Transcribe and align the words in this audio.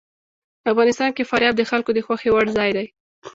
افغانستان 0.71 1.09
کې 1.13 1.27
فاریاب 1.29 1.55
د 1.57 1.63
خلکو 1.71 1.91
د 1.93 1.99
خوښې 2.05 2.29
وړ 2.31 2.45
ځای 2.57 2.69
دی. 2.77 2.87